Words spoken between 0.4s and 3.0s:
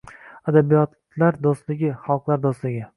Adabiyotlar doʻstligi– xalqlar doʻstligi